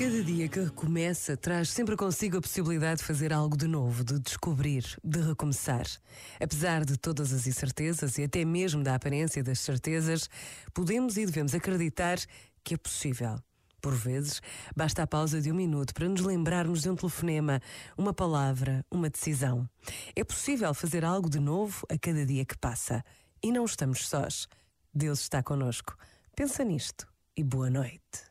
[0.00, 4.18] Cada dia que recomeça traz sempre consigo a possibilidade de fazer algo de novo, de
[4.18, 5.84] descobrir, de recomeçar.
[6.42, 10.26] Apesar de todas as incertezas e até mesmo da aparência das certezas,
[10.72, 12.16] podemos e devemos acreditar
[12.64, 13.36] que é possível.
[13.78, 14.40] Por vezes,
[14.74, 17.60] basta a pausa de um minuto para nos lembrarmos de um telefonema,
[17.94, 19.68] uma palavra, uma decisão.
[20.16, 23.04] É possível fazer algo de novo a cada dia que passa.
[23.42, 24.48] E não estamos sós.
[24.94, 25.94] Deus está conosco.
[26.34, 27.06] Pensa nisto
[27.36, 28.30] e boa noite.